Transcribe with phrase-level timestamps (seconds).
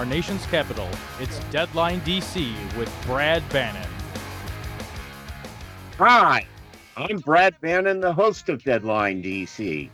[0.00, 0.88] Our nation's capital,
[1.20, 3.86] it's Deadline DC with Brad Bannon.
[5.98, 6.46] Hi,
[6.96, 9.90] I'm Brad Bannon, the host of Deadline DC.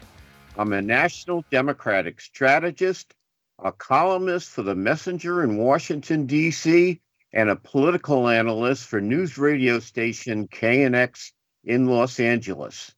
[0.56, 3.15] I'm a national Democratic strategist,
[3.59, 7.01] a columnist for the Messenger in Washington, D.C.,
[7.32, 11.32] and a political analyst for news radio station KNX
[11.65, 12.95] in Los Angeles.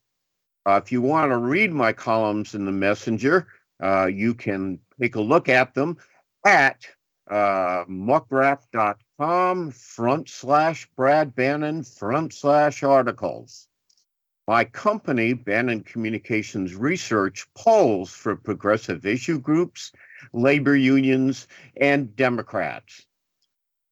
[0.67, 3.49] Uh, if you want to read my columns in the Messenger,
[3.83, 5.97] uh, you can take a look at them
[6.45, 6.87] at
[7.31, 13.69] uh, muckrack.com front slash Brad Bannon front slash articles.
[14.47, 19.93] My company, Bannon Communications Research, polls for progressive issue groups,
[20.33, 23.05] labor unions, and Democrats.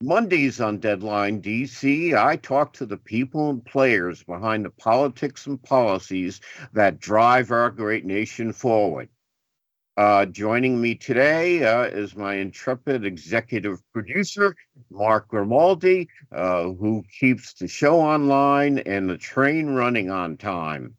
[0.02, 5.62] Mondays on Deadline DC, I talk to the people and players behind the politics and
[5.62, 6.40] policies
[6.74, 9.08] that drive our great nation forward.
[9.96, 14.54] Uh, joining me today uh, is my intrepid executive producer,
[14.90, 20.94] Mark Grimaldi, uh, who keeps the show online and the train running on time.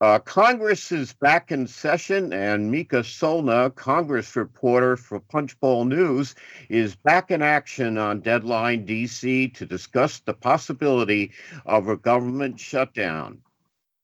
[0.00, 6.34] Uh, Congress is back in session, and Mica Soellner, Congress reporter for Punchbowl News,
[6.70, 11.32] is back in action on Deadline DC to discuss the possibility
[11.66, 13.42] of a government shutdown.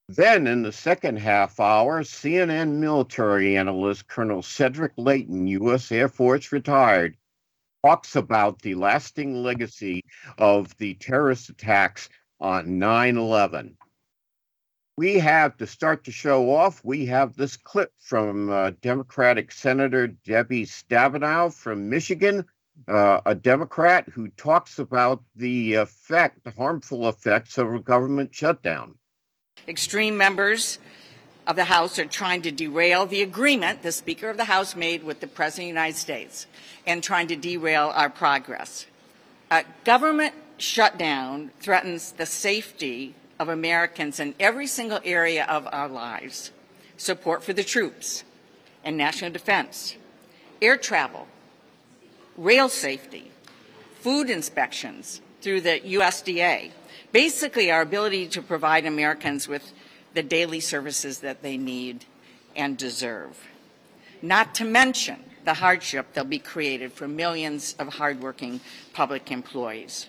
[0.09, 5.91] Then, in the second half hour, CNN military analyst Colonel Cedric Leighton, U.S.
[5.91, 7.17] Air Force retired,
[7.83, 10.05] talks about the lasting legacy
[10.37, 13.79] of the terrorist attacks on 9 11.
[14.99, 16.85] We have to start the show off.
[16.85, 22.45] We have this clip from uh, Democratic Senator Debbie Stabenow from Michigan,
[22.89, 28.99] uh, a Democrat who talks about the effect, the harmful effects of a government shutdown.
[29.67, 30.79] Extreme members
[31.47, 35.03] of the House are trying to derail the agreement the Speaker of the House made
[35.05, 36.47] with the President of the United States
[36.87, 38.87] and trying to derail our progress.
[39.51, 46.51] A government shutdown threatens the safety of Americans in every single area of our lives
[46.97, 48.23] support for the troops
[48.85, 49.97] and national defense,
[50.63, 51.27] air travel,
[52.37, 53.31] rail safety,
[54.01, 56.71] food inspections through the USDA
[57.15, 59.73] basically our ability to provide Americans with
[60.15, 62.05] the daily services that they need
[62.57, 63.39] and deserve.
[64.21, 68.61] Not to mention the hardship that'll be created for millions of hardworking
[68.93, 70.09] public employees.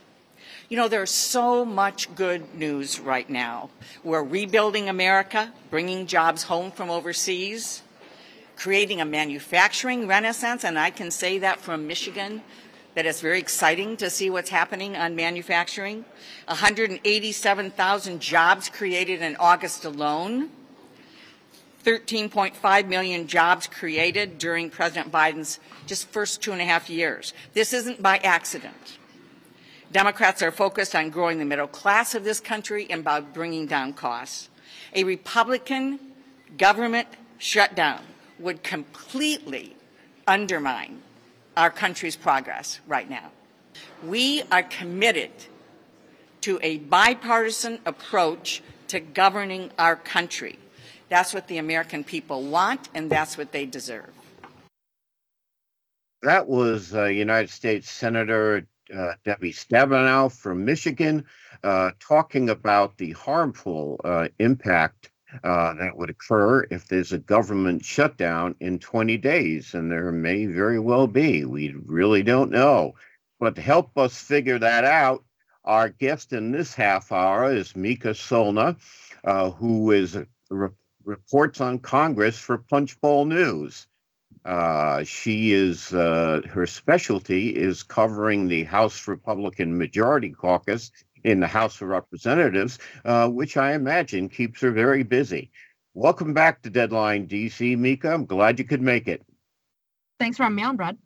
[0.68, 3.70] You know, there's so much good news right now.
[4.04, 7.84] We're rebuilding America, bringing jobs home from overseas,
[8.56, 12.42] creating a manufacturing renaissance, and I can say that from Michigan,
[12.96, 16.06] that it's very exciting to see what's happening on manufacturing.
[16.48, 20.50] 187,000 jobs created in August alone.
[21.84, 27.34] 13.5 million jobs created during President Biden's just first two and a half years.
[27.54, 28.98] This isn't by accident.
[29.92, 33.94] Democrats are focused on growing the middle class of this country and by bringing down
[33.94, 34.50] costs.
[34.96, 36.00] A Republican
[36.58, 37.08] government
[37.38, 38.02] shutdown
[38.40, 39.76] would completely
[40.28, 41.02] undermine
[41.58, 43.32] our country's progress right now.
[44.04, 45.32] We are committed
[46.42, 50.60] to a bipartisan approach to governing our country.
[51.10, 54.12] That's what the American people want, and that's what they deserve.
[56.22, 61.26] That was uh, United States Senator uh, Debbie Stabenow from Michigan
[61.64, 65.10] uh, talking about the harmful uh, impact
[65.44, 70.46] uh, that would occur if there's a government shutdown in 20 days, and there may
[70.46, 71.46] very well be.
[71.46, 72.96] We really don't know.
[73.40, 75.24] But to help us figure that out,
[75.64, 78.78] our guest in this half hour is Mica Soellner,
[79.24, 80.18] uh, who is
[80.50, 80.70] re-
[81.04, 83.88] reports on Congress for Punchbowl News.
[84.44, 90.92] Uh, she is uh, her specialty is covering the House Republican Majority Caucus
[91.26, 95.52] in the House of Representatives, uh, which I imagine keeps her very busy.
[95.96, 98.14] Welcome back to Deadline DC, Mica.
[98.14, 99.26] I'm glad you could make it.
[100.20, 100.98] Thanks for having me on, Brad.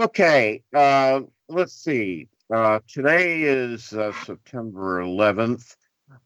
[0.00, 2.28] Okay, uh, let's see.
[2.52, 5.76] Uh, today is uh, September 11th.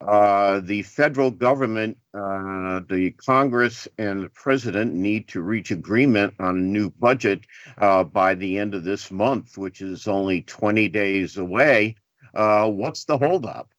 [0.00, 6.56] uh, the federal government, uh, the Congress, and the president need to reach agreement on
[6.56, 7.40] a new budget
[7.78, 11.96] uh, by the end of this month, which is only 20 days away.
[12.34, 13.70] Uh, what's the holdup?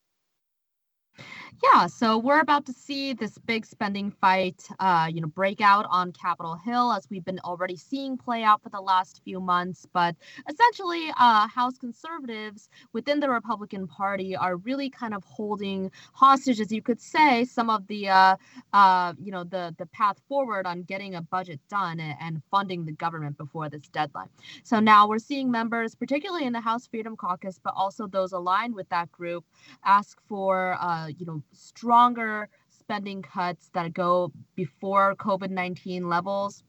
[1.63, 5.85] Yeah, so we're about to see this big spending fight, uh, you know, break out
[5.89, 9.87] on Capitol Hill as we've been already seeing play out for the last few months.
[9.93, 10.15] But
[10.49, 16.71] essentially, uh, House conservatives within the Republican Party are really kind of holding hostage, as
[16.71, 18.35] you could say, some of the, uh,
[18.73, 22.91] uh, you know, the the path forward on getting a budget done and funding the
[22.91, 24.29] government before this deadline.
[24.63, 28.75] So now we're seeing members, particularly in the House Freedom Caucus, but also those aligned
[28.75, 29.45] with that group,
[29.85, 36.63] ask for, uh, you know stronger spending cuts that go before COVID 19 levels.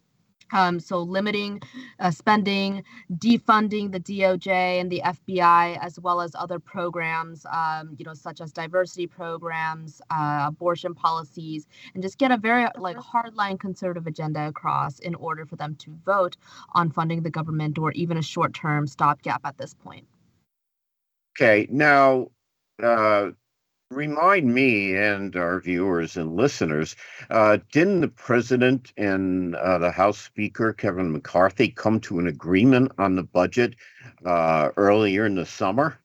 [0.53, 1.61] Um, so limiting
[1.99, 2.85] uh, spending,
[3.15, 8.41] defunding the DOJ and the FBI, as well as other programs, um, you know, such
[8.41, 14.47] as diversity programs, uh, abortion policies, and just get a very like hardline conservative agenda
[14.47, 16.37] across in order for them to vote
[16.75, 20.07] on funding the government or even a short-term stopgap at this point.
[21.37, 22.29] Okay, now
[22.83, 23.31] uh,
[23.91, 26.97] remind me and our viewers and listeners
[27.31, 32.93] uh, didn't the president and uh, the House Speaker, Kevin McCarthy, come to an agreement
[32.99, 33.75] on the budget
[34.25, 35.99] uh, earlier in the summer?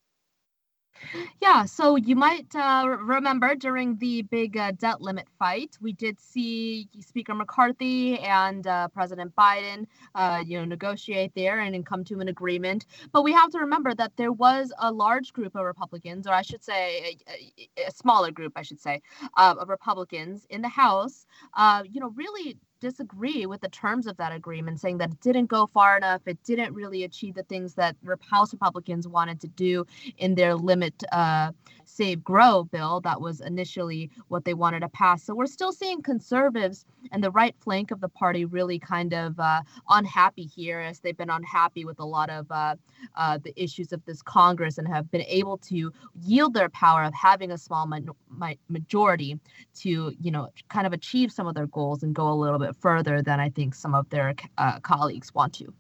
[1.41, 6.19] Yeah, so you might uh, remember during the big uh, debt limit fight, we did
[6.19, 9.85] see Speaker McCarthy and uh, President Biden,
[10.15, 12.85] uh, you know, negotiate there and, come to an agreement.
[13.13, 16.41] But we have to remember that there was a large group of Republicans, or I
[16.41, 19.01] should say, a, a smaller group, I should say,
[19.37, 24.17] uh, of Republicans in the House, uh, you know, really disagree with the terms of
[24.17, 26.21] that agreement, saying that it didn't go far enough.
[26.25, 27.95] It didn't really achieve the things that
[28.29, 29.85] House Republicans wanted to do
[30.17, 31.51] in their limit uh,
[31.89, 33.01] save grow bill.
[33.01, 35.23] That was initially what they wanted to pass.
[35.23, 39.39] So we're still seeing conservatives and the right flank of the party really kind of
[39.39, 42.75] uh, unhappy here, as they've been unhappy with a lot of uh,
[43.15, 45.91] uh the issues of this Congress and have been able to
[46.21, 49.39] yield their power of having a small mi- majority
[49.75, 52.69] to, you know, kind of achieve some of their goals and go a little bit
[52.69, 55.73] bit further than I think some of their uh, colleagues want to.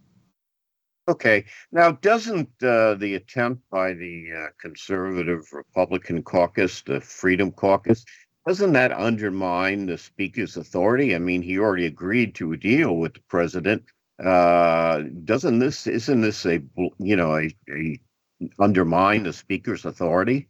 [1.09, 1.45] Okay.
[1.71, 8.05] Now, doesn't uh, the attempt by the uh, conservative Republican caucus, the Freedom Caucus,
[8.45, 11.15] doesn't that undermine the speaker's authority?
[11.15, 13.85] I mean, he already agreed to a deal with the president.
[14.23, 16.61] Uh, doesn't this isn't this a
[16.99, 17.99] you know a, a
[18.59, 20.47] undermine the speaker's authority?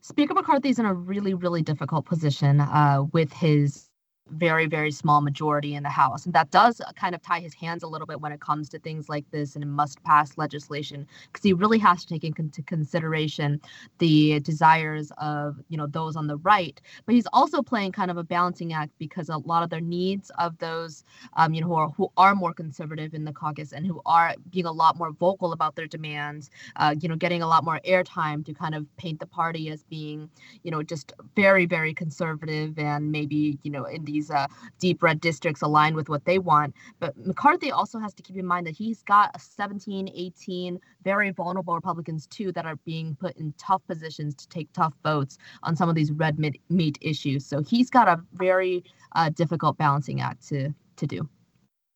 [0.00, 3.85] Speaker McCarthy is in a really really difficult position uh, with his
[4.30, 7.82] very very small majority in the house and that does kind of tie his hands
[7.82, 11.42] a little bit when it comes to things like this and must pass legislation because
[11.42, 13.60] he really has to take into consideration
[13.98, 16.80] the desires of you know those on the right.
[17.06, 20.30] But he's also playing kind of a balancing act because a lot of their needs
[20.38, 21.04] of those
[21.36, 24.34] um, you know who are who are more conservative in the caucus and who are
[24.50, 27.80] being a lot more vocal about their demands uh, you know getting a lot more
[27.86, 30.28] airtime to kind of paint the party as being
[30.62, 34.46] you know just very very conservative and maybe you know in the these uh,
[34.78, 36.74] deep red districts align with what they want.
[37.00, 41.74] But McCarthy also has to keep in mind that he's got 17, 18 very vulnerable
[41.74, 45.88] Republicans too that are being put in tough positions to take tough votes on some
[45.88, 47.44] of these red meat issues.
[47.44, 48.84] So he's got a very
[49.14, 51.28] uh, difficult balancing act to to do.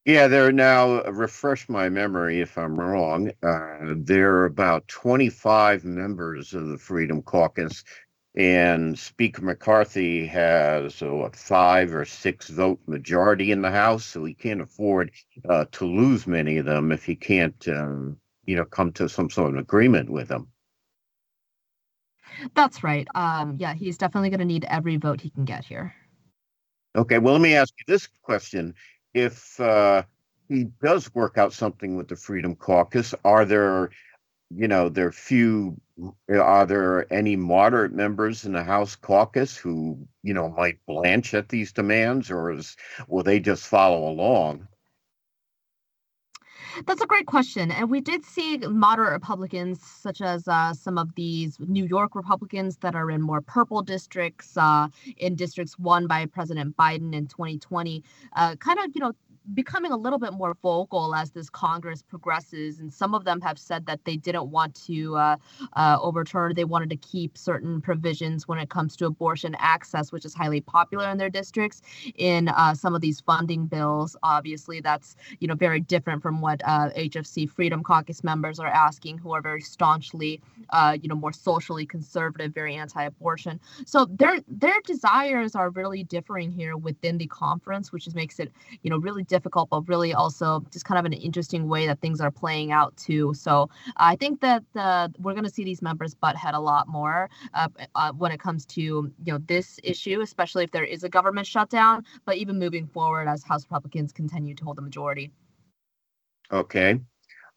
[0.06, 5.84] Yeah, there are now, refresh my memory if I'm wrong, uh, there are about 25
[5.84, 7.84] members of the Freedom Caucus
[8.36, 14.24] and Speaker McCarthy has a what, five or six vote majority in the House, so
[14.24, 15.10] he can't afford
[15.48, 19.30] uh, to lose many of them if he can't, um, you know, come to some
[19.30, 20.48] sort of agreement with them.
[22.54, 23.08] That's right.
[23.14, 25.94] Um, yeah, he's definitely going to need every vote he can get here.
[26.96, 28.74] Okay, well, let me ask you this question:
[29.12, 30.04] If uh,
[30.48, 33.90] he does work out something with the Freedom Caucus, are there
[34.50, 35.80] you know, there are few.
[36.30, 41.50] Are there any moderate members in the House caucus who, you know, might blanch at
[41.50, 42.76] these demands, or is,
[43.06, 44.66] will they just follow along?
[46.86, 47.70] That's a great question.
[47.70, 52.78] And we did see moderate Republicans, such as uh, some of these New York Republicans
[52.78, 58.02] that are in more purple districts, uh, in districts won by President Biden in 2020,
[58.36, 59.12] uh, kind of, you know,
[59.54, 62.78] becoming a little bit more vocal as this Congress progresses.
[62.78, 65.36] And some of them have said that they didn't want to uh,
[65.74, 70.24] uh, overturn, they wanted to keep certain provisions when it comes to abortion access, which
[70.24, 71.82] is highly popular in their districts,
[72.16, 74.16] in uh, some of these funding bills.
[74.22, 79.18] Obviously, that's you know very different from what HFC uh, Freedom Caucus members are asking,
[79.18, 83.60] who are very staunchly, uh, you know, more socially conservative, very anti-abortion.
[83.86, 88.52] So their their desires are really differing here within the conference, which just makes it
[88.82, 92.20] you know really difficult, but really also just kind of an interesting way that things
[92.20, 93.32] are playing out too.
[93.32, 96.88] So I think that uh, we're going to see these members butt head a lot
[96.88, 101.04] more uh, uh, when it comes to you know this issue, especially if there is
[101.04, 102.04] a government shutdown.
[102.26, 105.30] But even moving forward, as House Republicans continue to hold the majority.
[106.52, 107.00] Okay.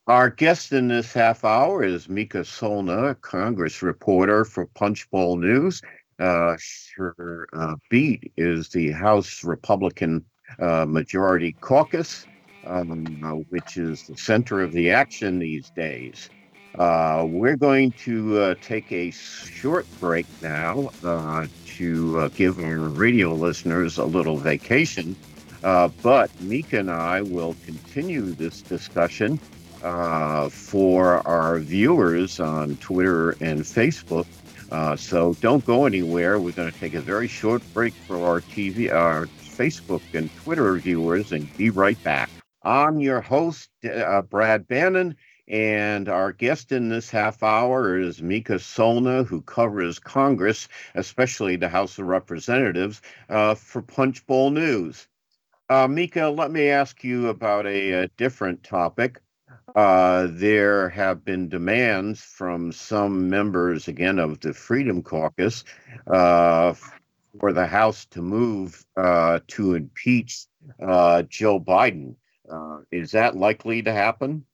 [0.06, 5.82] Our guest in this half hour is Mica Soellner, Congress reporter for Punchbowl News.
[6.20, 6.56] Uh,
[6.98, 10.24] her uh, beat is the House Republican
[10.60, 12.26] uh, Majority Caucus,
[12.66, 16.30] um, which is the center of the action these days.
[16.78, 23.34] Uh, we're going to uh, take a short break now uh, to give our radio
[23.34, 25.16] listeners a little vacation.
[25.62, 29.40] but Mica and I will continue this discussion
[29.84, 34.26] uh, for our viewers on Twitter and Facebook.
[34.72, 36.40] Uh, so don't go anywhere.
[36.40, 40.74] We're going to take a very short break for our TV, our Facebook and Twitter
[40.76, 42.30] viewers, and be right back.
[42.64, 45.16] I'm your host, uh, Brad Bannon,
[45.48, 51.70] and our guest in this half hour is Mica Soellner, who covers Congress, especially the
[51.70, 55.08] House of Representatives, uh, for Punchbowl News.
[55.70, 59.22] Uh, Mica, let me ask you about a, a different topic.
[59.76, 65.64] Uh, there have been demands from some members, again, of the Freedom Caucus
[66.08, 66.74] uh,
[67.40, 70.46] for the House to move uh, to impeach
[70.82, 72.16] uh, Joe Biden.
[72.50, 74.46] Uh, is that likely to happen?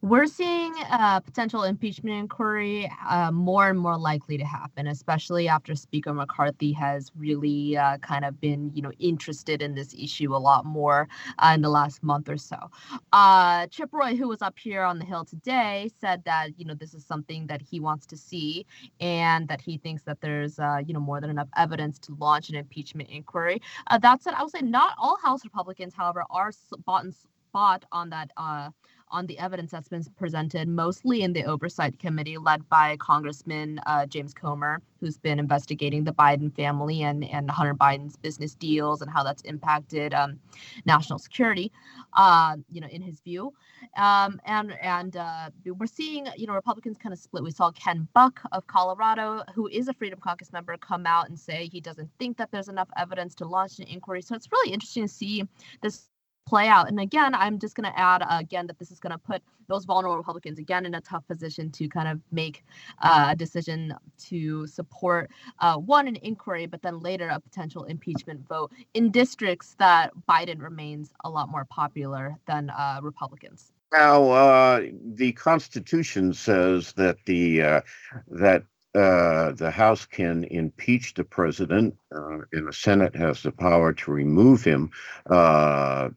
[0.00, 5.74] We're seeing a potential impeachment inquiry uh, more and more likely to happen, especially after
[5.74, 10.38] Speaker McCarthy has really uh, kind of been, you know, interested in this issue a
[10.38, 12.70] lot more uh, in the last month or so.
[13.12, 16.74] Uh, Chip Roy, who was up here on the Hill today, said that you know
[16.74, 18.66] this is something that he wants to see,
[19.00, 22.48] and that he thinks that there's uh, you know more than enough evidence to launch
[22.50, 23.60] an impeachment inquiry.
[23.88, 26.52] Uh, that said, I would say not all House Republicans, however, are
[26.84, 27.14] bought and
[27.52, 28.30] bought on that
[29.12, 34.06] on the evidence that's been presented, mostly in the oversight committee led by Congressman uh,
[34.06, 39.10] James Comer, who's been investigating the Biden family and, and Hunter Biden's business deals and
[39.10, 40.40] how that's impacted um,
[40.86, 41.70] national security,
[42.14, 43.52] uh, you know, in his view.
[43.96, 47.42] Um, and and uh, we're seeing, you know, Republicans kind of split.
[47.42, 51.38] We saw Ken Buck of Colorado, who is a Freedom Caucus member, come out and
[51.38, 54.22] say he doesn't think that there's enough evidence to launch an inquiry.
[54.22, 55.44] So it's really interesting to see
[55.82, 56.08] this
[56.46, 56.88] play out.
[56.88, 59.42] And again, I'm just going to add uh, again that this is going to put
[59.68, 62.64] those vulnerable Republicans again in a tough position to kind of make
[63.00, 65.30] uh, a decision to support
[65.60, 70.60] uh, one an inquiry, but then later a potential impeachment vote in districts that Biden
[70.60, 73.72] remains a lot more popular than uh, Republicans.
[73.92, 74.82] Now, uh,
[75.14, 77.80] the Constitution says that the uh,
[78.28, 83.92] that uh, the House can impeach the president, uh, and the Senate has the power
[83.92, 84.90] to remove him.
[85.26, 86.10] Uh,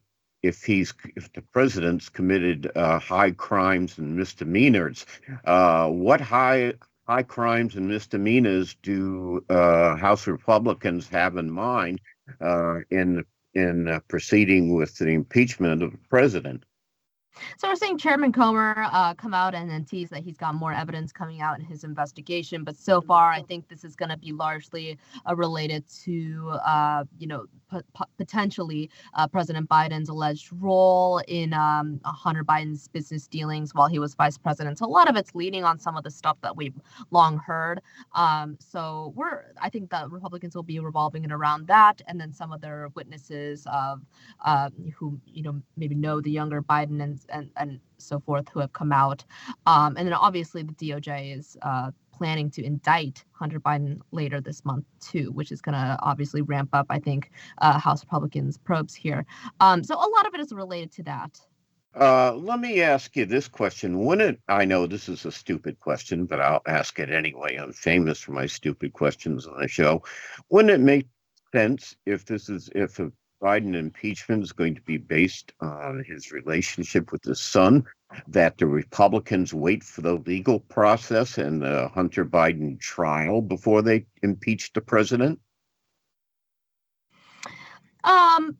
[0.45, 5.05] if he's if the president's committed uh, high crimes and misdemeanors.
[5.45, 6.73] Uh, what high
[7.07, 12.01] high crimes and misdemeanors do uh, House Republicans have in mind
[12.39, 16.63] uh, in in uh, proceeding with the impeachment of the president?
[17.57, 20.71] So we're seeing Chairman Comer uh, come out and, then tease that he's got more
[20.71, 22.63] evidence coming out in his investigation.
[22.63, 27.03] But so far, I think this is going to be largely uh, related to, uh,
[27.17, 33.73] you know, p- potentially uh, President Biden's alleged role in um, Hunter Biden's business dealings
[33.73, 34.77] while he was vice president.
[34.77, 36.75] So a lot of it's leading on some of the stuff that we've
[37.11, 37.81] long heard.
[38.13, 42.33] Um, so we're, I think that Republicans will be revolving it around that, and then
[42.33, 44.01] some of their witnesses of
[44.43, 48.59] uh, who, you know, maybe know the younger Biden and and, and so forth who
[48.59, 49.23] have come out.
[49.65, 54.63] Um, and then obviously the DOJ is uh, planning to indict Hunter Biden later this
[54.65, 58.95] month too, which is going to obviously ramp up, I think, uh, House Republicans' probes
[58.95, 59.25] here.
[59.59, 61.39] Um, so a lot of it is related to that.
[61.99, 63.99] Uh, let me ask you this question.
[63.99, 67.55] Wouldn't I know this is a stupid question, but I'll ask it anyway.
[67.55, 70.03] I'm famous for my stupid questions on the show.
[70.49, 71.07] Wouldn't it make
[71.53, 73.11] sense if this is if a
[73.41, 77.85] Biden impeachment is going to be based on his relationship with his son,
[78.27, 84.05] that the Republicans wait for the legal process and the Hunter Biden trial before they
[84.23, 85.39] impeach the president?
[88.03, 88.57] Um,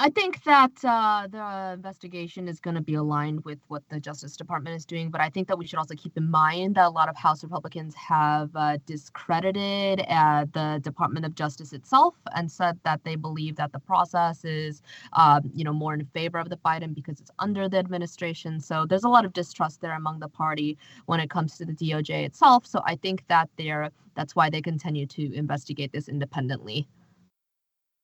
[0.00, 4.36] I think that uh, the investigation is going to be aligned with what the Justice
[4.36, 6.90] Department is doing, but I think that we should also keep in mind that a
[6.90, 12.78] lot of House Republicans have uh, discredited uh, the Department of Justice itself and said
[12.84, 14.82] that they believe that the process is,
[15.14, 18.60] um, you know, more in favor of the Biden because it's under the administration.
[18.60, 21.72] So there's a lot of distrust there among the party when it comes to the
[21.72, 22.64] DOJ itself.
[22.66, 26.86] So I think that they're that's why they continue to investigate this independently.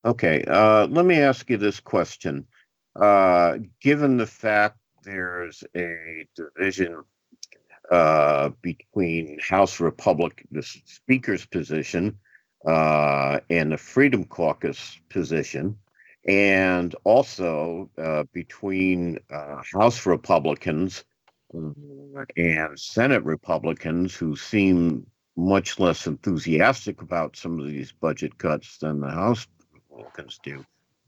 [0.04, 2.46] Okay, uh, let me ask you this question.
[2.94, 7.02] Uh, given the fact there's a division
[7.90, 12.18] uh, between House Republic, the Speaker's position,
[12.66, 15.78] uh, and the Freedom Caucus position,
[16.28, 21.04] and also uh, between uh, House Republicans
[21.54, 25.06] and Senate Republicans who seem
[25.36, 29.46] much less enthusiastic about some of these budget cuts than the House
[30.42, 30.64] Do.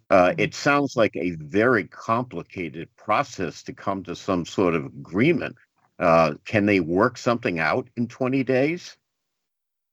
[0.08, 5.56] Uh, it sounds like a very complicated process to come to some sort of agreement.
[5.98, 8.96] Uh, can they work something out in 20 days?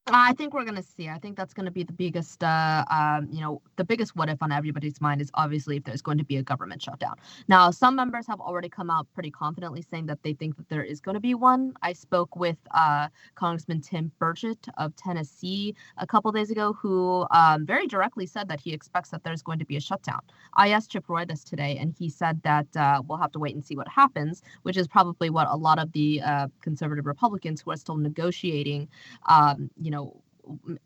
[0.08, 1.08] I think we're going to see.
[1.08, 4.28] I think that's going to be the biggest, uh, um, you know, the biggest what
[4.28, 7.16] if on everybody's mind is obviously if there's going to be a government shutdown.
[7.48, 10.84] Now, some members have already come out pretty confidently saying that they think that there
[10.84, 11.74] is going to be one.
[11.82, 17.66] I spoke with uh, Congressman Tim Burchett of Tennessee a couple days ago, who um,
[17.66, 20.20] very directly said that he expects that there's going to be a shutdown.
[20.56, 23.56] I asked Chip Roy this today, and he said that uh, we'll have to wait
[23.56, 27.62] and see what happens, which is probably what a lot of the uh, conservative Republicans
[27.62, 28.90] who are still negotiating,
[29.30, 29.93] um, you know,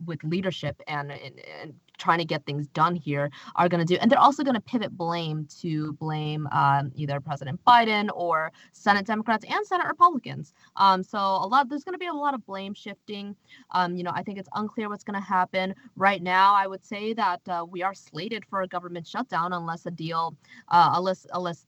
[0.05, 3.99] with leadership and, and, and trying to get things done here are going to do
[3.99, 9.05] and they're also going to pivot blame to blame um, either president biden or senate
[9.05, 10.53] democrats and senate republicans.
[10.75, 13.35] Um, so a lot there's going to be a lot of blame shifting.
[13.71, 15.73] Um, you know i think it's unclear what's going to happen.
[15.95, 19.85] Right now i would say that uh, we are slated for a government shutdown unless
[19.85, 20.35] a deal
[20.69, 21.65] uh, unless unless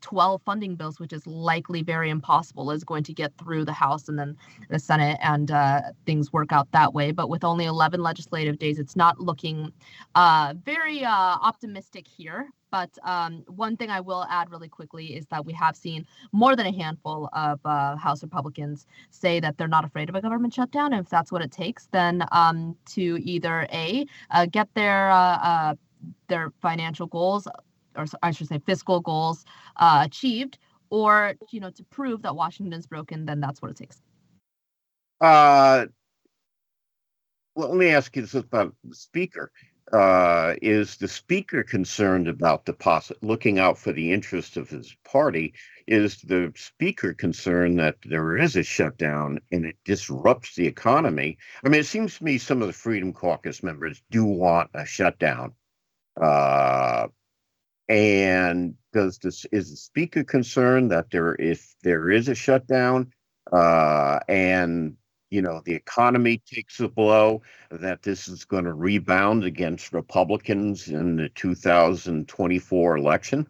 [0.00, 4.08] 12 funding bills, which is likely very impossible, is going to get through the House
[4.08, 4.36] and then
[4.68, 7.12] the Senate, and uh, things work out that way.
[7.12, 9.72] But with only 11 legislative days, it's not looking
[10.14, 11.10] uh, very uh,
[11.42, 12.48] optimistic here.
[12.70, 16.56] But um, one thing I will add really quickly is that we have seen more
[16.56, 20.54] than a handful of uh, House Republicans say that they're not afraid of a government
[20.54, 20.94] shutdown.
[20.94, 25.74] And if that's what it takes, then um, to either A, uh, get their uh,
[26.28, 27.46] their financial goals
[27.96, 29.44] or I should say fiscal goals
[29.76, 30.58] uh, achieved,
[30.90, 34.02] or you know to prove that Washington's broken, then that's what it takes.
[35.20, 35.86] Uh,
[37.54, 39.52] well, let me ask you this about the speaker.
[39.92, 45.52] Uh, is the speaker concerned about the looking out for the interest of his party?
[45.86, 51.36] Is the speaker concerned that there is a shutdown and it disrupts the economy?
[51.62, 54.86] I mean, it seems to me some of the Freedom Caucus members do want a
[54.86, 55.52] shutdown.
[56.18, 57.08] Uh,
[57.88, 63.12] and does this is the speaker concerned that there if there is a shutdown
[63.52, 64.96] uh, and
[65.30, 70.88] you know the economy takes a blow that this is going to rebound against Republicans
[70.88, 73.46] in the 2024 election?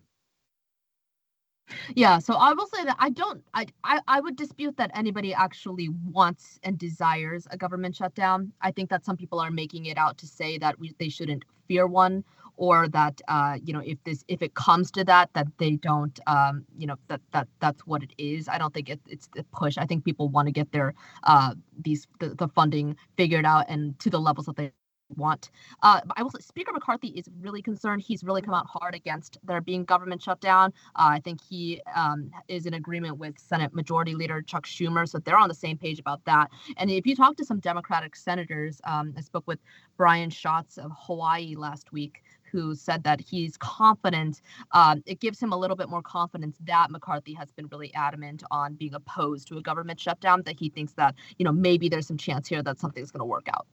[1.95, 5.35] Yeah, so I will say that I don't I, I I would dispute that anybody
[5.35, 8.53] actually wants and desires a government shutdown.
[8.61, 11.45] I think that some people are making it out to say that we, they shouldn't
[11.69, 12.25] fear one
[12.57, 16.21] or that uh, you know if this if it comes to that that they don't
[16.27, 19.45] um, you know that that that's what it is i don't think it, it's the
[19.53, 23.65] push i think people want to get their uh, these the, the funding figured out
[23.69, 24.71] and to the levels that they
[25.17, 25.51] want.
[25.83, 28.03] Uh, I will say Speaker McCarthy is really concerned.
[28.03, 30.73] He's really come out hard against there being government shutdown.
[30.97, 35.19] Uh, I think he um, is in agreement with Senate Majority Leader Chuck Schumer, so
[35.19, 36.51] they're on the same page about that.
[36.77, 39.59] And if you talk to some Democratic senators, um, I spoke with
[39.97, 44.43] Brian Schatz of Hawaii last week who said that he's confident.
[44.73, 48.43] Um, it gives him a little bit more confidence that McCarthy has been really adamant
[48.51, 50.43] on being opposed to a government shutdown.
[50.45, 53.25] That he thinks that you know maybe there's some chance here that something's going to
[53.25, 53.67] work out.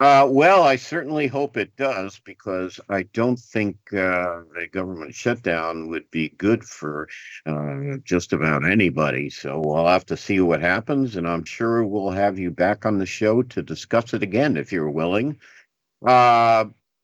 [0.00, 5.88] Uh, well, I certainly hope it does because I don't think uh, a government shutdown
[5.88, 7.08] would be good for
[7.46, 9.28] uh, just about anybody.
[9.28, 12.98] So we'll have to see what happens, and I'm sure we'll have you back on
[12.98, 15.40] the show to discuss it again if you're willing.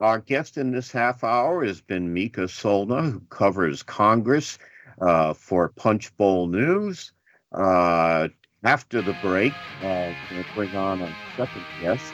[0.00, 4.58] Our guest in this half hour has been Mica Soellner, who covers Congress
[5.00, 7.12] uh, for Punchbowl News.
[7.52, 8.26] Uh,
[8.64, 9.52] after the break,
[9.82, 12.12] uh, we're going to bring on a second guest.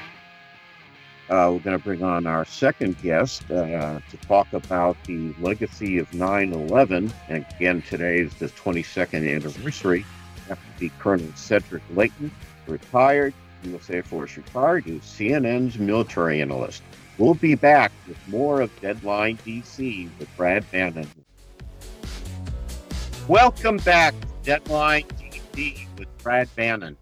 [1.31, 5.97] Uh, we're going to bring on our second guest uh, to talk about the legacy
[5.97, 7.11] of 9 11.
[7.31, 10.05] And again, today is the 22nd anniversary.
[10.51, 12.31] After the Colonel Cedric Leighton
[12.67, 16.83] retired, USA Force retired, CNN's military analyst.
[17.21, 21.07] We'll be back with more of Deadline DC with Brad Bannon.
[23.29, 26.97] Welcome back to Deadline DC with Brad Bannon.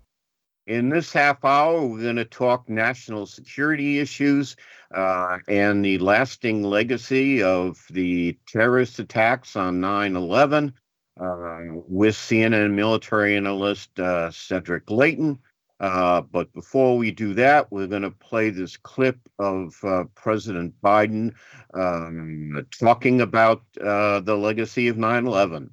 [0.66, 4.57] In this half hour, we're going to talk national security issues
[4.92, 10.74] uh, and the lasting legacy of the terrorist attacks on 9 11
[11.20, 15.38] uh, with CNN military analyst uh, Cedric Leighton.
[15.81, 20.75] Uh, but before we do that, we're going to play this clip of uh, President
[20.83, 21.33] Biden
[21.75, 25.71] um, talking about uh, the legacy of 9 11.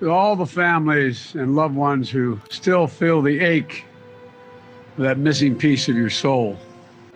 [0.00, 3.84] To all the families and loved ones who still feel the ache
[4.96, 6.58] of that missing piece of your soul,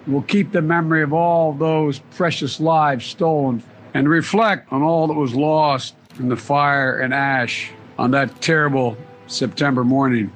[0.07, 3.62] we'll keep the memory of all those precious lives stolen
[3.94, 8.96] and reflect on all that was lost in the fire and ash on that terrible
[9.26, 10.33] September morning.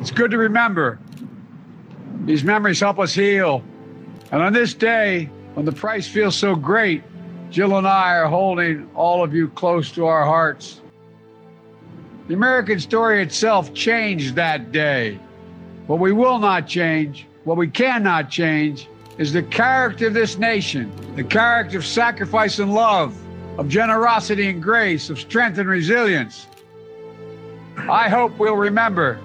[0.00, 0.98] It's good to remember.
[2.24, 3.62] These memories help us heal.
[4.32, 7.02] And on this day, when the price feels so great,
[7.50, 10.80] Jill and I are holding all of you close to our hearts.
[12.26, 15.18] The American story itself changed that day.
[15.86, 20.90] What we will not change, what we cannot change, is the character of this nation,
[21.14, 23.14] the character of sacrifice and love,
[23.58, 26.46] of generosity and grace, of strength and resilience.
[27.76, 29.20] I hope we'll remember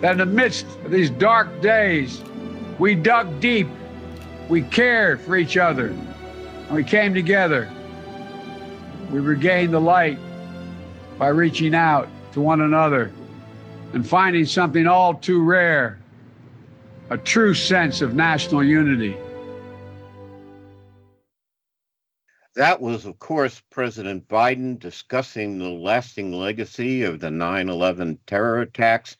[0.00, 2.22] that in the midst of these dark days,
[2.78, 3.68] we dug deep,
[4.48, 7.70] we cared for each other, and we came together.
[9.10, 10.18] We regained the light
[11.18, 13.12] by reaching out to one another
[13.92, 15.98] and finding something all too rare
[17.10, 19.16] a true sense of national unity.
[22.54, 28.60] That was, of course, President Biden discussing the lasting legacy of the 9 11 terror
[28.60, 29.16] attacks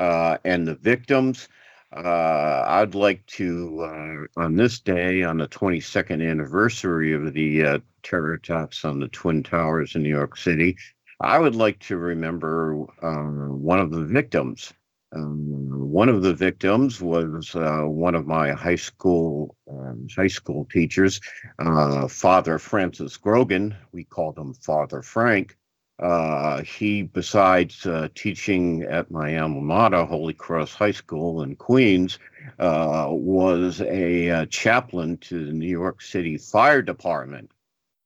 [0.00, 1.48] uh, and the victims.
[1.94, 7.78] Uh, I'd like to, uh, on this day, on the 22nd anniversary of the uh,
[8.02, 10.76] terror attacks on the Twin Towers in New York City,
[11.20, 14.72] I would like to remember uh, one of the victims.
[15.12, 20.66] Um, one of the victims was uh, one of my high school um, high school
[20.70, 21.20] teachers,
[21.58, 23.76] uh, Father Francis Grogan.
[23.92, 25.56] We called him Father Frank.
[26.00, 32.18] Uh, he, besides uh, teaching at my alma mater, Holy Cross High School in Queens,
[32.58, 37.50] uh, was a uh, chaplain to the New York City Fire Department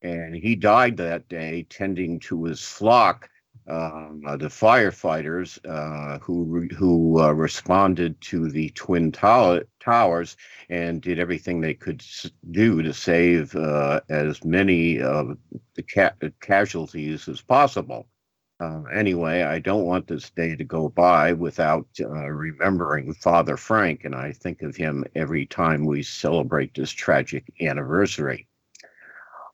[0.04, 3.30] and he died that day tending to his flock.
[3.66, 10.36] Um, uh, the firefighters uh, who who uh, responded to the twin tower, towers
[10.68, 12.04] and did everything they could
[12.50, 15.38] do to save uh, as many of
[15.74, 18.06] the ca- casualties as possible.
[18.60, 24.04] Uh, anyway, I don't want this day to go by without uh, remembering Father Frank,
[24.04, 28.46] and I think of him every time we celebrate this tragic anniversary.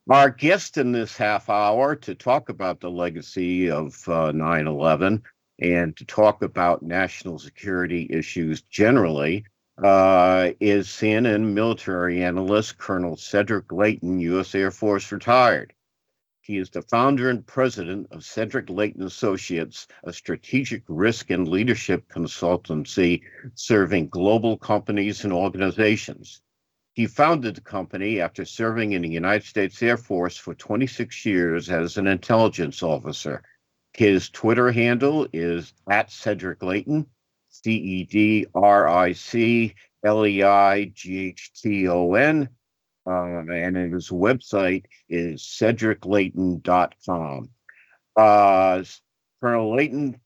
[0.08, 5.22] Our guest in this half hour to talk about the legacy of uh, 9 11
[5.60, 9.44] and to talk about national security issues generally
[9.82, 14.54] uh, is CNN military analyst Colonel Cedric Leighton, U.S.
[14.54, 15.74] Air Force retired.
[16.40, 22.08] He is the founder and president of Cedric Leighton Associates, a strategic risk and leadership
[22.08, 23.20] consultancy
[23.54, 26.40] serving global companies and organizations.
[27.00, 31.70] He founded the company after serving in the United States Air Force for 26 years
[31.70, 33.42] as an intelligence officer.
[33.94, 37.06] His Twitter handle is at Cedric Leighton,
[37.48, 42.50] C E D R I C L E I G H T O N.
[43.06, 47.48] Um, and his website is cedricleighton.com.
[48.14, 48.84] Uh,
[49.40, 50.20] Colonel Leighton,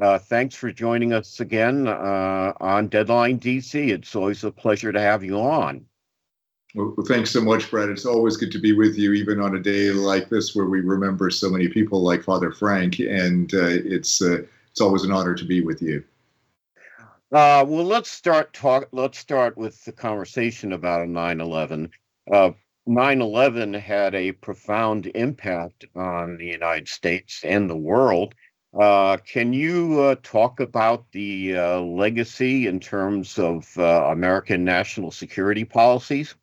[0.00, 3.90] uh, thanks for joining us again uh, on Deadline DC.
[3.90, 5.84] It's always a pleasure to have you on.
[6.74, 7.88] Well, thanks so much, Brad.
[7.88, 10.80] It's always good to be with you, even on a day like this where we
[10.80, 15.36] remember so many people like Father Frank, and uh, it's uh, it's always an honor
[15.36, 16.02] to be with you.
[17.30, 18.88] Uh, well, let's start talk.
[18.90, 21.90] Let's start with the conversation about 9/11.
[22.28, 28.34] 9/11 uh, had a profound impact on the United States and the world.
[28.76, 36.34] Uh, can you uh, talk about the legacy in terms of American national security policies?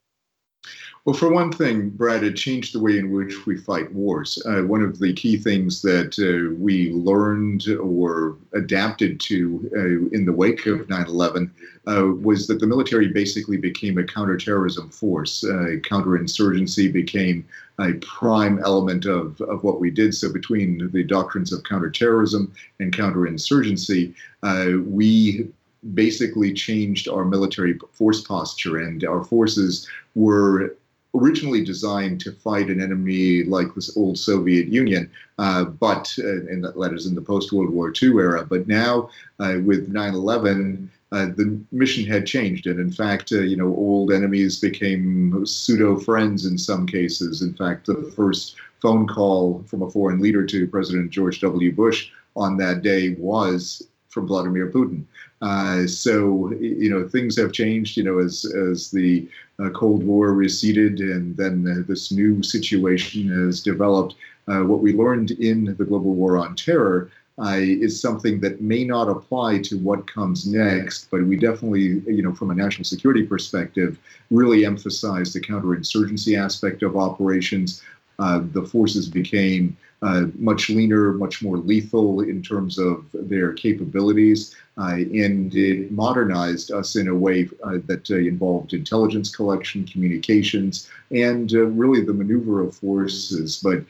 [1.04, 4.42] Well, for one thing, Brad, it changed the way in which we fight wars.
[4.46, 10.26] Uh, one of the key things that uh, we learned or adapted to uh, in
[10.26, 11.52] the wake of 9 11
[11.88, 15.44] uh, was that the military basically became a counterterrorism force.
[15.44, 17.48] Uh, counterinsurgency became
[17.80, 20.14] a prime element of, of what we did.
[20.14, 25.50] So, between the doctrines of counterterrorism and counterinsurgency, uh, we
[25.94, 30.76] basically changed our military force posture, and our forces were
[31.14, 36.92] originally designed to fight an enemy like this old Soviet Union, uh, but uh, that
[36.94, 38.46] is in the post World War II era.
[38.46, 43.42] But now uh, with 9 11, uh, the mission had changed, and in fact, uh,
[43.42, 47.42] you know, old enemies became pseudo friends in some cases.
[47.42, 51.72] In fact, the first phone call from a foreign leader to President George W.
[51.74, 55.04] Bush on that day was from Vladimir Putin.
[55.42, 57.98] Uh, so you know things have changed.
[57.98, 59.28] You know as as the
[59.60, 64.16] uh, Cold War receded, and then uh, this new situation has developed.
[64.48, 68.84] Uh, what we learned in the global war on terror uh, is something that may
[68.84, 73.24] not apply to what comes next, but we definitely, you know, from a national security
[73.24, 73.98] perspective,
[74.30, 77.82] really emphasize the counterinsurgency aspect of operations.
[78.20, 84.56] Uh, the forces became uh, much leaner, much more lethal in terms of their capabilities.
[84.78, 90.90] Uh, and it modernized us in a way uh, that uh, involved intelligence collection, communications,
[91.12, 93.60] and uh, really the maneuver of forces.
[93.64, 93.84] But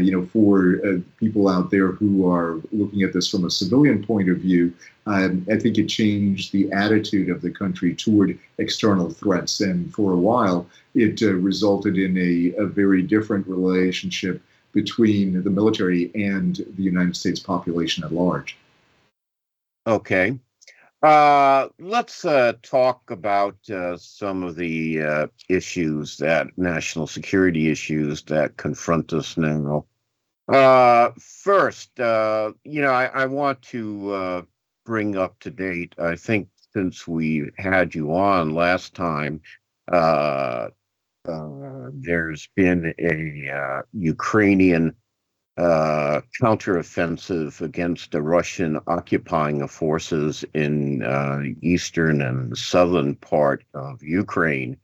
[0.00, 4.28] you know, for people out there who are looking at this from a civilian point
[4.28, 4.70] of view,
[5.06, 9.62] um, I think it changed the attitude of the country toward external threats.
[9.62, 16.10] And for a while, it resulted in a, a very different relationship between the military
[16.14, 18.56] and the United States population at large.
[19.86, 20.38] Okay.
[21.02, 28.22] Uh, let's uh, talk about uh, some of the uh, issues that national security issues
[28.22, 29.84] that confront us now.
[30.48, 34.46] Uh, first, uh, you know, I, I want to
[34.84, 35.94] bring up to date.
[35.98, 39.40] I think since we had you on last time,
[41.28, 44.94] uh, there's been a uh, Ukrainian
[45.56, 54.76] uh, counteroffensive against the Russian occupying forces in uh, eastern and southern part of Ukraine.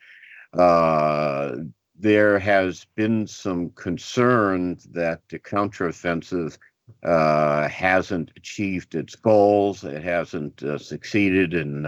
[0.52, 1.57] Uh,
[1.96, 6.59] there has been some concern that the counteroffensive
[7.02, 9.85] hasn't achieved its goals.
[9.85, 11.87] It hasn't succeeded in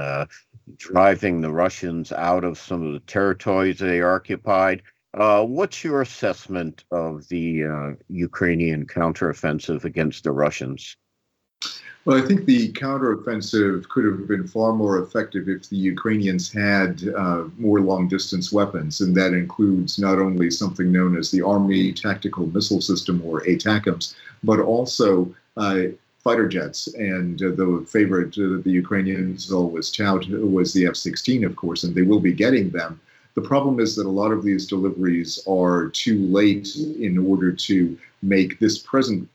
[0.76, 4.82] driving the Russians out of some of the territories they occupied.
[5.14, 10.96] Uh, what's your assessment of the uh, Ukrainian counteroffensive against the Russians?
[12.04, 17.02] Well, I think the counteroffensive could have been far more effective if the Ukrainians had
[17.16, 21.92] uh, more long distance weapons, and that includes not only something known as the Army
[21.92, 25.78] Tactical Missile System, or ATACMS, but also uh,
[26.26, 26.88] fighter jets.
[26.94, 30.24] And uh, the favorite uh, the Ukrainians always tout
[30.58, 33.00] was the F 16, of course, and they will be getting them.
[33.36, 36.68] The problem is that a lot of these deliveries are too late
[37.08, 37.76] in order to
[38.22, 39.28] make this present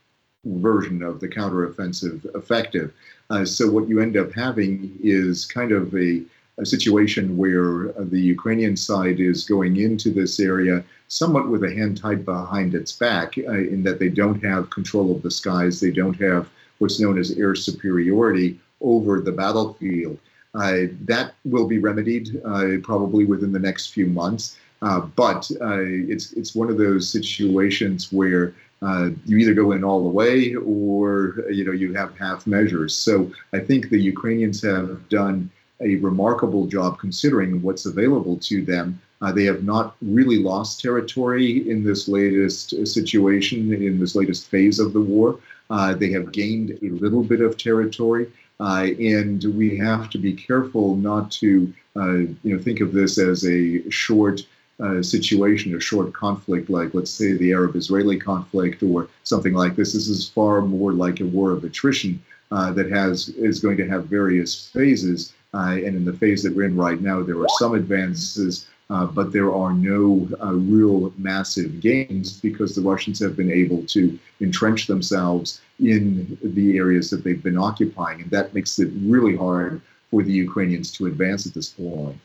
[0.44, 2.92] version of the counteroffensive effective.
[3.30, 6.22] Uh, so what you end up having is kind of a,
[6.58, 11.76] a situation where uh, the Ukrainian side is going into this area somewhat with a
[11.78, 15.80] hand tied behind its back, uh, in that they don't have control of the skies,
[15.80, 16.50] they don't have
[16.82, 20.18] what's known as air superiority over the battlefield.
[20.54, 24.58] Uh, that will be remedied uh, probably within the next few months.
[24.82, 30.04] Uh, but it's it's one of those situations where uh, you either go in all
[30.04, 32.96] the way or you know you have half measures.
[32.96, 39.00] So I think the Ukrainians have done a remarkable job considering what's available to them.
[39.22, 44.80] Uh, they have not really lost territory in this latest situation, in this latest phase
[44.80, 45.38] of the war.
[45.72, 48.26] Uh, they have gained a little bit of territory,
[48.60, 53.18] uh, and we have to be careful not to, uh, you know, think of this
[53.18, 54.42] as a short
[54.82, 59.94] uh, situation, a short conflict, like let's say the Arab-Israeli conflict or something like this.
[59.94, 63.88] This is far more like a war of attrition uh, that has is going to
[63.88, 65.34] have various phases.
[65.54, 69.06] Uh, and in the phase that we're in right now, there are some advances, uh,
[69.06, 74.20] but there are no uh, real massive gains because the Russians have been able to
[74.42, 79.82] entrench themselves in the areas that they've been occupying, and that makes it really hard
[80.10, 82.20] for the Ukrainians to advance at this point.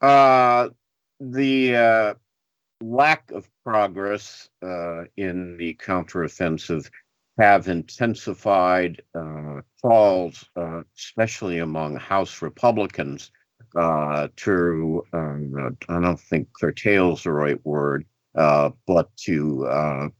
[0.00, 0.70] Uh,
[1.20, 2.14] the uh,
[2.80, 6.88] lack of progress uh, in the counteroffensive
[7.38, 9.02] have intensified
[9.82, 13.30] calls, uh, especially among House Republicans,
[13.76, 18.04] uh, to um, I don't think curtail is the right word,
[18.34, 20.10] uh, but to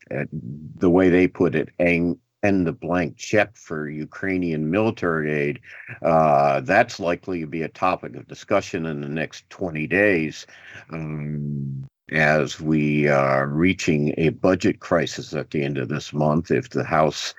[0.76, 5.60] the way they put it, ang- and the blank check for Ukrainian military aid,
[6.02, 10.46] uh, that's likely to be a topic of discussion in the next 20 days
[10.90, 16.50] um, as we are reaching a budget crisis at the end of this month.
[16.50, 17.34] If the House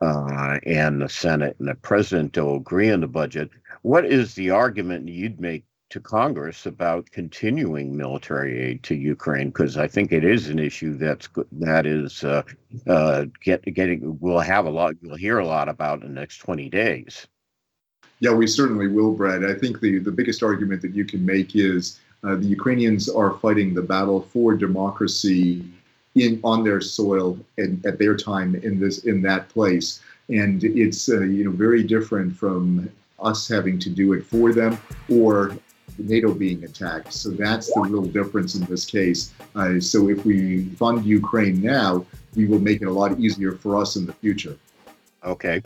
[0.00, 3.50] uh, and the Senate and the President don't agree on the budget,
[3.86, 9.50] what is the argument you'd make to Congress about continuing military aid to Ukraine?
[9.50, 12.42] Because I think it is an issue that's that is uh,
[12.88, 16.38] uh, get, getting we'll have a lot we'll hear a lot about in the next
[16.38, 17.28] twenty days.
[18.18, 19.44] Yeah, we certainly will, Brad.
[19.44, 23.38] I think the the biggest argument that you can make is uh, the Ukrainians are
[23.38, 25.64] fighting the battle for democracy
[26.16, 31.08] in on their soil and at their time in this in that place, and it's
[31.08, 34.78] uh, you know very different from us having to do it for them
[35.10, 35.56] or
[35.98, 37.12] NATO being attacked.
[37.12, 39.32] So that's the real difference in this case.
[39.54, 43.80] Uh, so if we fund Ukraine now, we will make it a lot easier for
[43.80, 44.56] us in the future.
[45.24, 45.62] Okay.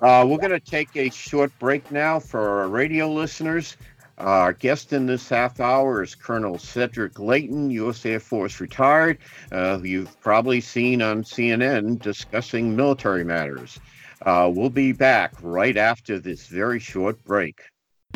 [0.00, 3.76] Uh, we're going to take a short break now for our radio listeners.
[4.18, 8.04] Our guest in this half hour is Colonel Cedric Leighton, U.S.
[8.06, 9.18] Air Force retired,
[9.50, 13.80] uh, you've probably seen on CNN discussing military matters.
[14.24, 17.60] Uh, we'll be back right after this very short break.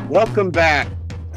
[0.09, 0.89] Welcome back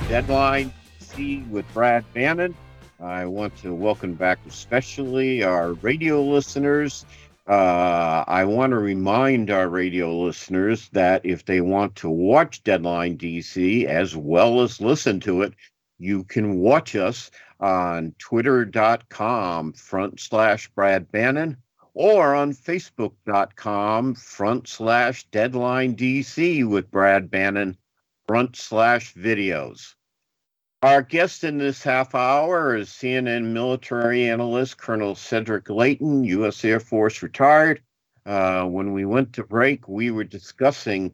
[0.07, 2.55] Deadline DC with Brad Bannon.
[2.99, 7.05] I want to welcome back especially our radio listeners.
[7.47, 13.17] Uh, I want to remind our radio listeners that if they want to watch Deadline
[13.17, 15.53] DC as well as listen to it,
[15.97, 21.57] you can watch us on twitter.com front slash Brad Bannon
[21.93, 27.77] or on facebook.com front slash deadline DC with Brad Bannon
[28.27, 29.95] front slash videos.
[30.81, 36.63] Our guest in this half hour is CNN military analyst Colonel Cedric Leighton, U.S.
[36.63, 37.81] Air Force retired.
[38.25, 41.11] Uh, when we went to break, we were discussing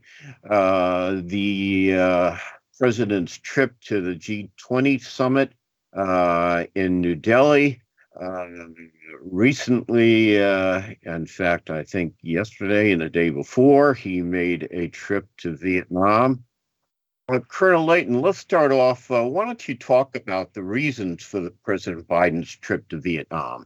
[0.50, 2.38] uh, the uh,
[2.78, 5.54] president's trip to the G20 summit
[5.94, 7.82] uh, in New Delhi.
[8.20, 8.76] Um,
[9.22, 15.28] recently, uh, in fact, I think yesterday and the day before, he made a trip
[15.38, 16.44] to Vietnam.
[17.48, 19.10] Colonel Leighton, let's start off.
[19.10, 23.66] Uh, why don't you talk about the reasons for the President Biden's trip to Vietnam?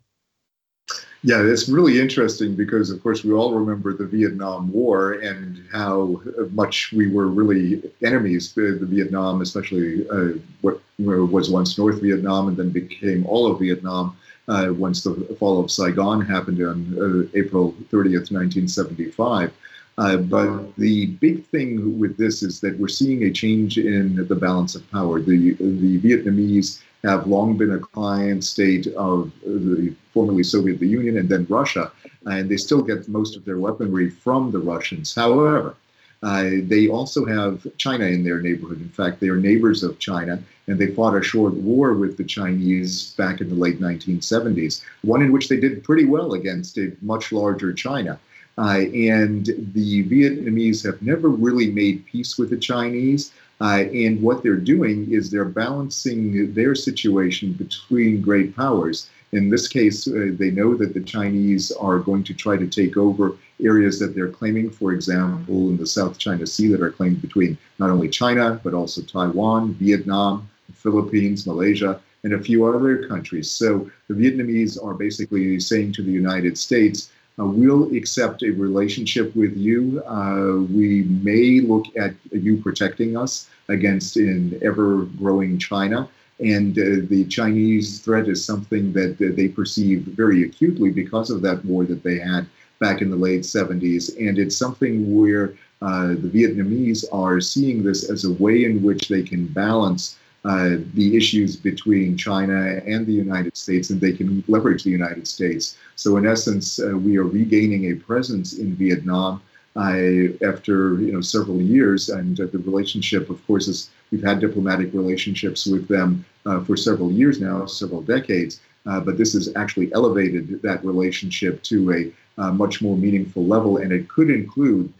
[1.21, 6.21] Yeah, it's really interesting because, of course, we all remember the Vietnam War and how
[6.51, 8.53] much we were really enemies.
[8.53, 14.15] The Vietnam, especially uh, what was once North Vietnam and then became all of Vietnam
[14.49, 19.53] uh, once the fall of Saigon happened on uh, April 30th, 1975.
[19.97, 24.35] Uh, but the big thing with this is that we're seeing a change in the
[24.35, 25.19] balance of power.
[25.21, 31.29] The, the Vietnamese have long been a client state of the formerly Soviet Union and
[31.29, 31.91] then Russia,
[32.25, 35.13] and they still get most of their weaponry from the Russians.
[35.13, 35.75] However,
[36.21, 38.82] uh, they also have China in their neighborhood.
[38.82, 42.23] In fact, they are neighbors of China, and they fought a short war with the
[42.23, 46.91] Chinese back in the late 1970s, one in which they did pretty well against a
[47.01, 48.19] much larger China.
[48.58, 53.32] Uh, and the Vietnamese have never really made peace with the Chinese.
[53.62, 59.10] Uh, and what they're doing is they're balancing their situation between great powers.
[59.32, 62.98] In this case, uh, they know that the Chinese are going to try to take
[62.98, 67.22] over areas that they're claiming, for example, in the South China Sea, that are claimed
[67.22, 73.08] between not only China, but also Taiwan, Vietnam, the Philippines, Malaysia, and a few other
[73.08, 73.50] countries.
[73.52, 79.34] So the Vietnamese are basically saying to the United States, uh, we'll accept a relationship
[79.36, 80.04] with you.
[80.06, 86.10] Uh, we may look at you protecting us against an ever growing China.
[86.39, 91.63] And uh, the Chinese threat is something that they perceive very acutely because of that
[91.65, 92.47] war that they had
[92.80, 94.17] back in the late 70s.
[94.17, 99.08] And it's something where uh, the Vietnamese are seeing this as a way in which
[99.08, 104.41] they can balance uh, the issues between China and the United States, and they can
[104.47, 105.75] leverage the United States.
[105.95, 109.41] So, in essence, uh, we are regaining a presence in Vietnam
[109.75, 114.39] uh, after you know several years, and uh, the relationship, of course, is we've had
[114.39, 118.62] diplomatic relationships with them uh, for several years now, several decades.
[118.84, 124.08] but this has actually elevated that relationship to a much more meaningful level, and it
[124.08, 124.91] could include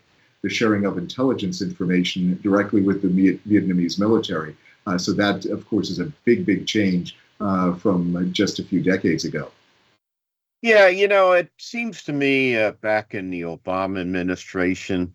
[0.41, 4.56] the sharing of intelligence information directly with the Vietnamese military.
[4.88, 8.82] Uh, so that, of course, is a big, big change uh, from just a few
[8.82, 9.52] decades ago.
[10.62, 15.13] Yeah, you know, it seems to me uh, back in the Obama administration,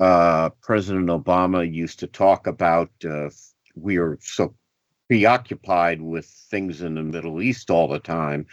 [0.00, 3.30] uh, President Obama used to talk about uh,
[3.74, 4.54] we are so
[5.08, 8.46] preoccupied with things in the Middle East all the time.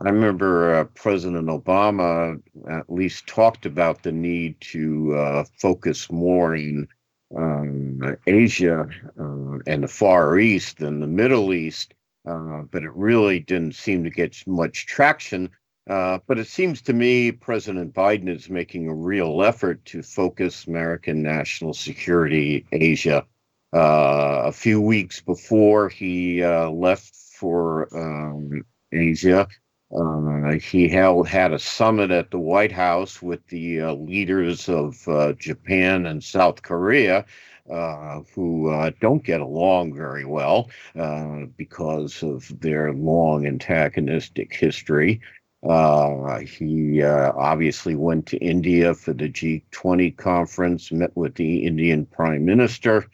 [0.00, 6.88] I remember uh, President Obama at least talked about the need to focus more in
[7.36, 11.94] um, Asia uh, and the Far East and the Middle East,
[12.28, 15.50] uh, but it really didn't seem to get much traction.
[15.88, 20.66] Uh, but it seems to me President Biden is making a real effort to focus
[20.66, 23.26] American national security Asia.
[23.74, 28.62] Uh, a few weeks before he uh, left for um,
[28.92, 29.48] Asia,
[29.96, 34.96] uh, he held had a summit at the White House with the uh, leaders of
[35.38, 37.24] Japan and South Korea,
[37.70, 45.20] uh, who uh, don't get along very well uh, because of their long antagonistic history.
[45.62, 52.04] Uh, he uh, obviously went to India for the G20 conference, met with the Indian
[52.06, 53.06] Prime Minister.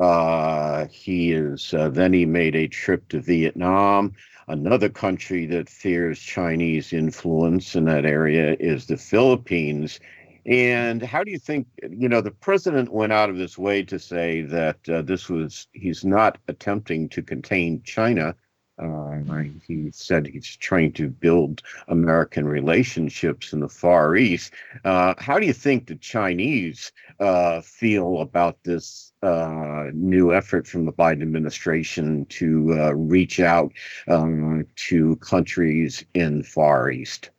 [0.00, 4.14] Uh, he is then he made a trip to Vietnam.
[4.48, 10.00] Another country that fears Chinese influence in that area is the Philippines.
[10.46, 13.98] And how do you think, you know, the president went out of his way to
[13.98, 18.34] say that uh, this was, he's not attempting to contain China.
[18.78, 19.18] Uh,
[19.66, 24.52] he said he's trying to build American relationships in the Far East.
[24.84, 30.86] Uh, how do you think the Chinese uh, feel about this uh, new effort from
[30.86, 33.72] the Biden administration to uh, reach out
[34.08, 37.30] um, to countries in Far East?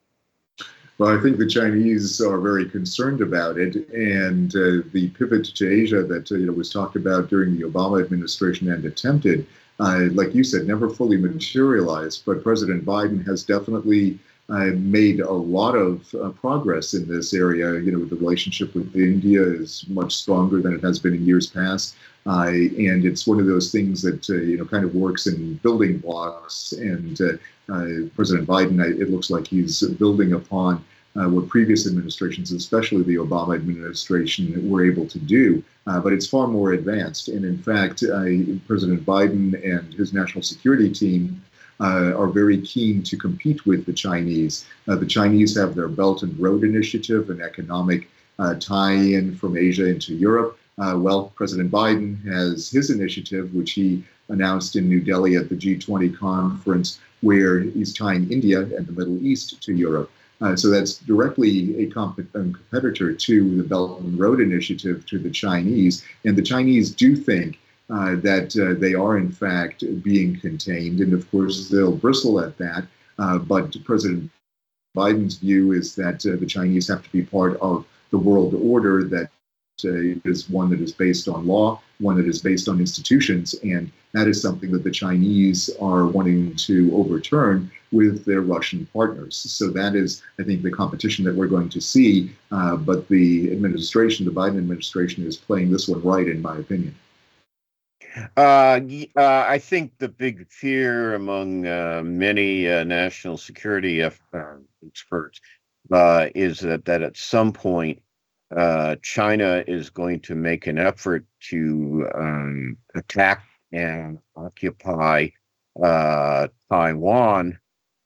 [1.00, 5.70] Well, I think the Chinese are very concerned about it, and uh, the pivot to
[5.70, 9.48] Asia that you know was talked about during the Obama administration and attempted,
[9.84, 12.24] uh, like you said, never fully materialized.
[12.26, 14.18] But President Biden has definitely
[14.50, 17.80] uh, made a lot of uh, progress in this area.
[17.80, 21.48] You know, the relationship with India is much stronger than it has been in years
[21.48, 21.96] past.
[22.26, 25.56] Uh, and it's one of those things that uh, you know kind of works in
[25.56, 26.72] building blocks.
[26.72, 27.34] And uh,
[27.74, 30.84] uh, President Biden, it looks like he's building upon
[31.16, 35.64] what previous administrations, especially the Obama administration, were able to do.
[35.86, 37.28] but it's far more advanced.
[37.28, 38.04] And in fact,
[38.68, 41.42] President Biden and his national security team
[41.80, 44.66] uh, are very keen to compete with the Chinese.
[44.88, 48.10] Uh, the Chinese have their Belt and Road Initiative, an economic
[48.40, 50.58] uh, tie in from Asia into Europe.
[50.78, 55.56] Uh, well, President Biden has his initiative, which he announced in New Delhi at the
[55.56, 60.10] G20 conference, where he's tying India and the Middle East to Europe.
[60.42, 65.30] Uh, so that's directly a, comp- competitor to the Belt and Road Initiative to the
[65.30, 66.04] Chinese.
[66.26, 67.60] And the Chinese do think
[67.90, 72.58] uh, that uh, they are in fact being contained, and of course they'll bristle at
[72.58, 72.86] that.
[73.20, 74.30] Uh, but President
[74.96, 79.04] Biden's view is that uh, the Chinese have to be part of the world order
[79.04, 79.30] that
[79.84, 84.28] is one that is based on law, one that is based on institutions, and that
[84.28, 89.36] is something that the Chinese are wanting to overturn with their Russian partners.
[89.36, 92.36] So that is, I think, the competition that we're going to see.
[92.52, 96.96] Uh, but the administration, the Biden administration, is playing this one right, in my opinion.
[98.38, 98.80] Uh,
[99.18, 104.12] uh, I think the big fear among uh, many uh, national security uh,
[104.86, 105.42] experts
[106.36, 108.02] is that, that at some point
[109.02, 115.30] China is going to make an effort to um, attack and occupy
[116.70, 117.60] Taiwan,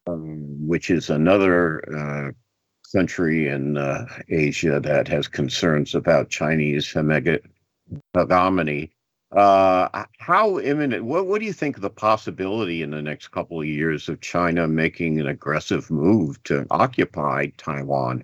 [0.08, 2.34] um, which is another
[2.93, 3.78] country in
[4.30, 6.86] Asia that has concerns about Chinese
[8.14, 8.91] hegemony.
[9.32, 11.04] Uh, how imminent?
[11.04, 14.68] What What do you think the possibility in the next couple of years of China
[14.68, 18.24] making an aggressive move to occupy Taiwan?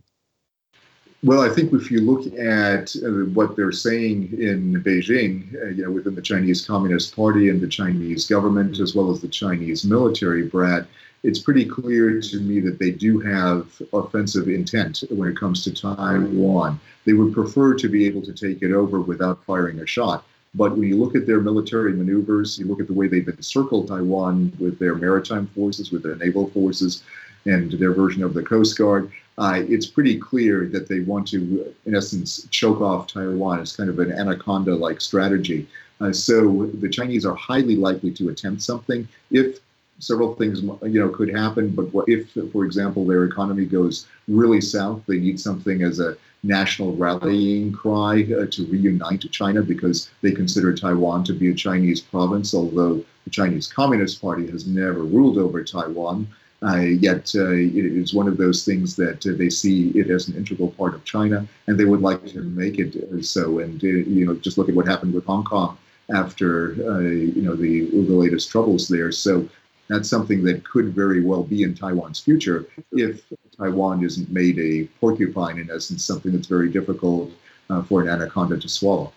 [1.24, 5.86] Well, I think if you look at uh, what they're saying in Beijing, uh, you
[5.86, 9.86] know, within the Chinese Communist Party and the Chinese government, as well as the Chinese
[9.86, 10.86] military, Brad,
[11.24, 15.74] it's pretty clear to me that they do have offensive intent when it comes to
[15.74, 16.78] Taiwan.
[17.06, 20.26] They would prefer to be able to take it over without firing a shot.
[20.54, 23.88] But when you look at their military maneuvers, you look at the way they've encircled
[23.88, 27.02] Taiwan with their maritime forces, with their naval forces,
[27.46, 31.74] and their version of the Coast Guard, uh, it's pretty clear that they want to,
[31.86, 33.60] in essence, choke off Taiwan.
[33.60, 35.68] It's kind of an anaconda like strategy.
[36.00, 39.60] Uh, so the Chinese are highly likely to attempt something if
[40.00, 45.00] several things you know could happen but if for example their economy goes really south
[45.06, 50.74] they need something as a national rallying cry uh, to reunite China because they consider
[50.74, 55.64] Taiwan to be a Chinese province, although the Chinese Communist Party has never ruled over
[55.64, 56.28] Taiwan.
[56.64, 60.30] Uh, yet uh, it is one of those things that uh, they see it as
[60.30, 62.96] an integral part of China, and they would like to make it
[63.26, 63.60] so.
[63.60, 65.78] And uh, you know, just look at what happened with Hong Kong
[66.14, 69.12] after uh, you know the the latest troubles there.
[69.12, 69.48] So
[69.90, 73.22] that's something that could very well be in Taiwan's future if
[73.58, 77.32] Taiwan isn't made a porcupine, in essence, something that's very difficult
[77.70, 79.12] uh, for an anaconda to swallow.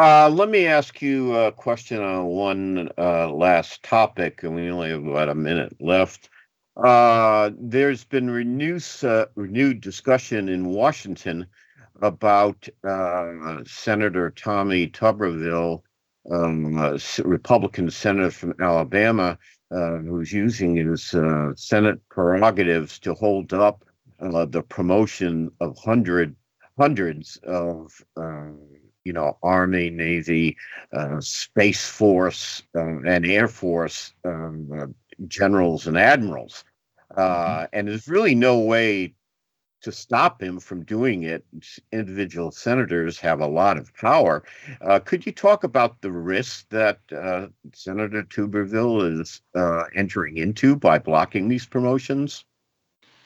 [0.00, 4.88] Uh, let me ask you a question on one uh, last topic, and we only
[4.88, 6.30] have about a minute left.
[6.82, 11.46] Uh, there's been renewed, uh, renewed discussion in Washington
[12.00, 15.82] about uh, Senator Tommy Tuberville,
[16.30, 19.36] um, a Republican senator from Alabama,
[19.70, 21.14] uh, who's using his
[21.56, 23.84] Senate prerogatives to hold up
[24.18, 26.34] the promotion of hundred
[26.78, 28.02] hundreds of
[29.04, 30.56] you know Army, Navy,
[30.92, 34.94] uh, Space Force, and Air Force um,
[35.28, 36.64] generals and admirals.
[37.16, 37.64] Mm-hmm.
[37.72, 39.14] and there's really no way
[39.82, 41.44] to stop him from doing it.
[41.92, 44.42] Individual senators have a lot of power.
[44.80, 50.76] Uh, could you talk about the risk that uh, Senator Tuberville is uh, entering into
[50.76, 52.44] by blocking these promotions?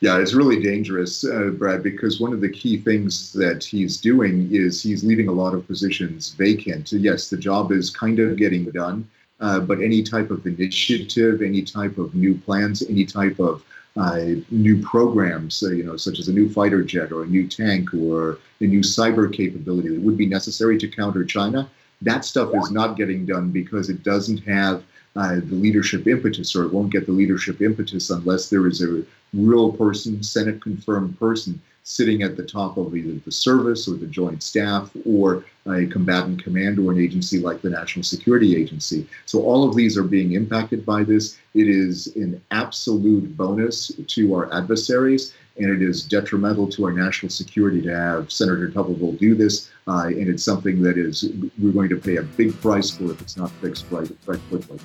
[0.01, 4.49] Yeah, it's really dangerous, uh, Brad, because one of the key things that he's doing
[4.53, 6.93] is he's leaving a lot of positions vacant.
[6.93, 9.09] Yes, the job is kind of getting done,
[9.41, 13.65] uh, but any type of initiative, any type of new plans, any type of
[13.97, 14.21] uh,
[14.51, 17.95] new programs, uh, you know, such as a new fighter jet or a new tank
[17.95, 21.69] or a new cyber capability that would be necessary to counter China.
[22.03, 24.83] That stuff is not getting done because it doesn't have
[25.17, 29.05] uh, the leadership impetus, or it won't get the leadership impetus unless there is a
[29.33, 34.07] real person, Senate confirmed person, sitting at the top of either the service or the
[34.07, 39.07] joint staff or a combatant command or an agency like the National Security Agency.
[39.27, 41.37] So all of these are being impacted by this.
[41.55, 47.31] It is an absolute bonus to our adversaries, and it is detrimental to our national
[47.31, 49.71] security to have Senator Tuberville do this.
[49.87, 53.21] Uh, and it's something that is we're going to pay a big price for if
[53.21, 54.79] it's not fixed right, right quickly.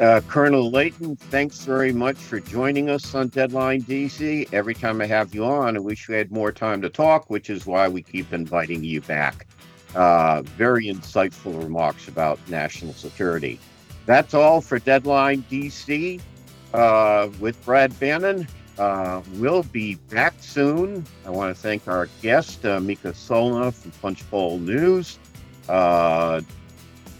[0.00, 4.52] Uh, Colonel Leighton, thanks very much for joining us on Deadline DC.
[4.52, 7.50] Every time I have you on, I wish we had more time to talk, which
[7.50, 9.46] is why we keep inviting you back.
[9.94, 13.58] Uh, very insightful remarks about national security.
[14.04, 16.20] That's all for Deadline DC
[16.74, 18.46] uh, with Brad Bannon.
[18.78, 21.04] Uh, we'll be back soon.
[21.24, 25.18] I want to thank our guest, uh, Mica Soellner from Punchbowl News.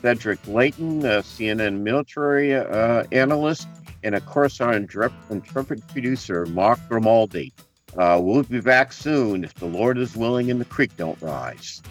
[0.06, 3.66] Cedric Leighton, a CNN military uh, analyst,
[4.04, 7.52] and of course our intrepid producer, Mark Grimaldi.
[7.98, 11.82] Uh, we'll be back soon if the Lord is willing and the creek don't rise.